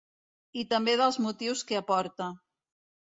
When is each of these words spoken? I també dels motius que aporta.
I 0.61 0.63
també 0.71 0.95
dels 1.01 1.19
motius 1.27 1.63
que 1.73 1.81
aporta. 1.81 2.31